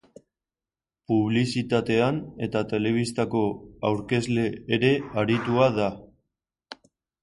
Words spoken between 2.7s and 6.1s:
telebistako aurkezle ere aritua da.